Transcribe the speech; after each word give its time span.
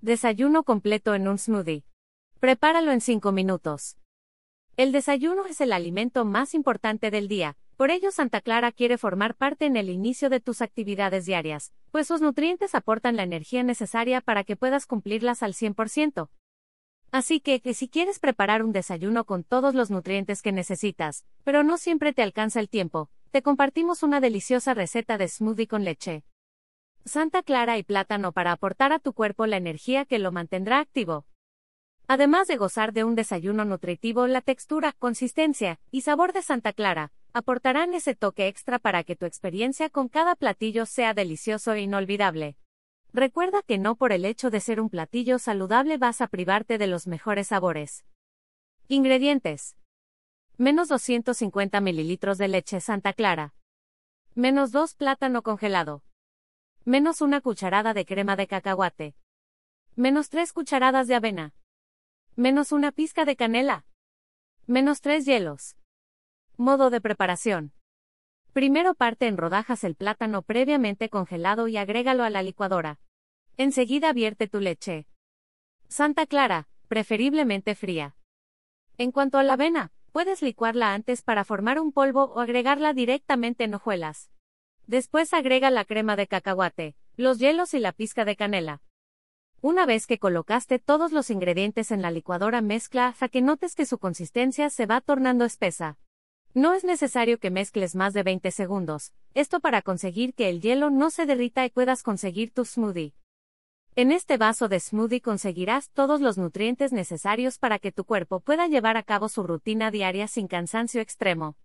Desayuno 0.00 0.62
completo 0.62 1.16
en 1.16 1.26
un 1.26 1.38
smoothie. 1.38 1.82
Prepáralo 2.38 2.92
en 2.92 3.00
5 3.00 3.32
minutos. 3.32 3.96
El 4.76 4.92
desayuno 4.92 5.44
es 5.46 5.60
el 5.60 5.72
alimento 5.72 6.24
más 6.24 6.54
importante 6.54 7.10
del 7.10 7.26
día, 7.26 7.56
por 7.76 7.90
ello 7.90 8.12
Santa 8.12 8.40
Clara 8.40 8.70
quiere 8.70 8.96
formar 8.96 9.34
parte 9.34 9.66
en 9.66 9.76
el 9.76 9.90
inicio 9.90 10.30
de 10.30 10.38
tus 10.38 10.62
actividades 10.62 11.26
diarias, 11.26 11.72
pues 11.90 12.06
sus 12.06 12.20
nutrientes 12.20 12.76
aportan 12.76 13.16
la 13.16 13.24
energía 13.24 13.64
necesaria 13.64 14.20
para 14.20 14.44
que 14.44 14.54
puedas 14.54 14.86
cumplirlas 14.86 15.42
al 15.42 15.52
100%. 15.52 16.28
Así 17.10 17.40
que, 17.40 17.60
que 17.60 17.74
si 17.74 17.88
quieres 17.88 18.20
preparar 18.20 18.62
un 18.62 18.70
desayuno 18.70 19.24
con 19.24 19.42
todos 19.42 19.74
los 19.74 19.90
nutrientes 19.90 20.42
que 20.42 20.52
necesitas, 20.52 21.24
pero 21.42 21.64
no 21.64 21.76
siempre 21.76 22.12
te 22.12 22.22
alcanza 22.22 22.60
el 22.60 22.68
tiempo, 22.68 23.10
te 23.32 23.42
compartimos 23.42 24.04
una 24.04 24.20
deliciosa 24.20 24.74
receta 24.74 25.18
de 25.18 25.26
smoothie 25.26 25.66
con 25.66 25.82
leche. 25.82 26.22
Santa 27.08 27.42
Clara 27.42 27.78
y 27.78 27.82
plátano 27.82 28.32
para 28.32 28.52
aportar 28.52 28.92
a 28.92 28.98
tu 28.98 29.12
cuerpo 29.12 29.46
la 29.46 29.56
energía 29.56 30.04
que 30.04 30.18
lo 30.18 30.30
mantendrá 30.30 30.78
activo. 30.78 31.26
Además 32.06 32.48
de 32.48 32.56
gozar 32.56 32.92
de 32.92 33.04
un 33.04 33.14
desayuno 33.14 33.64
nutritivo, 33.64 34.26
la 34.26 34.40
textura, 34.40 34.92
consistencia 34.92 35.80
y 35.90 36.02
sabor 36.02 36.32
de 36.32 36.42
Santa 36.42 36.72
Clara 36.72 37.12
aportarán 37.32 37.94
ese 37.94 38.14
toque 38.14 38.48
extra 38.48 38.78
para 38.78 39.04
que 39.04 39.14
tu 39.14 39.26
experiencia 39.26 39.90
con 39.90 40.08
cada 40.08 40.34
platillo 40.34 40.86
sea 40.86 41.14
delicioso 41.14 41.72
e 41.72 41.82
inolvidable. 41.82 42.56
Recuerda 43.12 43.62
que 43.62 43.78
no 43.78 43.96
por 43.96 44.12
el 44.12 44.24
hecho 44.24 44.50
de 44.50 44.60
ser 44.60 44.80
un 44.80 44.90
platillo 44.90 45.38
saludable 45.38 45.98
vas 45.98 46.20
a 46.20 46.28
privarte 46.28 46.78
de 46.78 46.86
los 46.86 47.06
mejores 47.06 47.48
sabores. 47.48 48.04
Ingredientes. 48.88 49.76
Menos 50.56 50.88
250 50.88 51.80
mililitros 51.80 52.38
de 52.38 52.48
leche 52.48 52.80
Santa 52.80 53.12
Clara. 53.12 53.54
Menos 54.34 54.72
2 54.72 54.94
plátano 54.94 55.42
congelado. 55.42 56.02
Menos 56.88 57.20
una 57.20 57.42
cucharada 57.42 57.92
de 57.92 58.06
crema 58.06 58.34
de 58.34 58.46
cacahuate. 58.46 59.14
Menos 59.94 60.30
3 60.30 60.54
cucharadas 60.54 61.06
de 61.06 61.16
avena. 61.16 61.52
Menos 62.34 62.72
una 62.72 62.92
pizca 62.92 63.26
de 63.26 63.36
canela. 63.36 63.84
Menos 64.66 65.02
3 65.02 65.26
hielos. 65.26 65.76
Modo 66.56 66.88
de 66.88 67.02
preparación. 67.02 67.74
Primero 68.54 68.94
parte 68.94 69.26
en 69.26 69.36
rodajas 69.36 69.84
el 69.84 69.96
plátano 69.96 70.40
previamente 70.40 71.10
congelado 71.10 71.68
y 71.68 71.76
agrégalo 71.76 72.24
a 72.24 72.30
la 72.30 72.42
licuadora. 72.42 72.98
Enseguida 73.58 74.14
vierte 74.14 74.48
tu 74.48 74.58
leche. 74.58 75.06
Santa 75.88 76.24
Clara, 76.24 76.70
preferiblemente 76.88 77.74
fría. 77.74 78.16
En 78.96 79.12
cuanto 79.12 79.36
a 79.36 79.42
la 79.42 79.52
avena, 79.52 79.92
puedes 80.10 80.40
licuarla 80.40 80.94
antes 80.94 81.20
para 81.20 81.44
formar 81.44 81.80
un 81.80 81.92
polvo 81.92 82.32
o 82.32 82.40
agregarla 82.40 82.94
directamente 82.94 83.64
en 83.64 83.74
hojuelas. 83.74 84.30
Después 84.88 85.34
agrega 85.34 85.70
la 85.70 85.84
crema 85.84 86.16
de 86.16 86.26
cacahuate, 86.26 86.96
los 87.14 87.38
hielos 87.38 87.74
y 87.74 87.78
la 87.78 87.92
pizca 87.92 88.24
de 88.24 88.36
canela. 88.36 88.80
Una 89.60 89.84
vez 89.84 90.06
que 90.06 90.18
colocaste 90.18 90.78
todos 90.78 91.12
los 91.12 91.28
ingredientes 91.28 91.90
en 91.90 92.00
la 92.00 92.10
licuadora, 92.10 92.62
mezcla 92.62 93.08
hasta 93.08 93.28
que 93.28 93.42
notes 93.42 93.74
que 93.74 93.84
su 93.84 93.98
consistencia 93.98 94.70
se 94.70 94.86
va 94.86 95.02
tornando 95.02 95.44
espesa. 95.44 95.98
No 96.54 96.72
es 96.72 96.84
necesario 96.84 97.38
que 97.38 97.50
mezcles 97.50 97.96
más 97.96 98.14
de 98.14 98.22
20 98.22 98.50
segundos, 98.50 99.12
esto 99.34 99.60
para 99.60 99.82
conseguir 99.82 100.32
que 100.32 100.48
el 100.48 100.62
hielo 100.62 100.88
no 100.88 101.10
se 101.10 101.26
derrita 101.26 101.66
y 101.66 101.70
puedas 101.70 102.02
conseguir 102.02 102.54
tu 102.54 102.64
smoothie. 102.64 103.12
En 103.94 104.10
este 104.10 104.38
vaso 104.38 104.70
de 104.70 104.80
smoothie 104.80 105.20
conseguirás 105.20 105.90
todos 105.90 106.22
los 106.22 106.38
nutrientes 106.38 106.94
necesarios 106.94 107.58
para 107.58 107.78
que 107.78 107.92
tu 107.92 108.06
cuerpo 108.06 108.40
pueda 108.40 108.66
llevar 108.68 108.96
a 108.96 109.02
cabo 109.02 109.28
su 109.28 109.42
rutina 109.42 109.90
diaria 109.90 110.28
sin 110.28 110.48
cansancio 110.48 111.02
extremo. 111.02 111.56